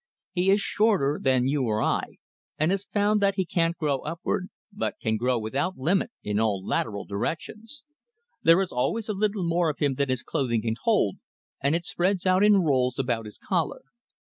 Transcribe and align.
He 0.31 0.49
is 0.49 0.59
shorter 0.59 1.19
than 1.21 1.45
you 1.47 1.61
or 1.65 1.79
I, 1.79 2.17
and 2.57 2.71
has 2.71 2.85
found 2.85 3.21
that 3.21 3.35
he 3.35 3.45
can't 3.45 3.77
grow 3.77 3.99
upward, 3.99 4.49
but 4.73 4.95
can 4.99 5.15
grow 5.15 5.37
without 5.37 5.77
limit 5.77 6.09
in 6.23 6.39
all 6.39 6.65
lateral 6.65 7.05
directions. 7.05 7.83
There 8.41 8.63
is 8.63 8.71
always 8.71 9.09
a 9.09 9.13
little 9.13 9.43
more 9.47 9.69
of 9.69 9.77
him 9.77 9.93
than 9.93 10.09
his 10.09 10.23
clothing 10.23 10.63
can 10.63 10.77
hold, 10.81 11.17
and 11.61 11.75
it 11.75 11.85
spreads 11.85 12.25
out 12.25 12.43
in 12.43 12.63
rolls 12.63 12.97
about 12.97 13.25
his 13.25 13.37
collar. 13.37 13.83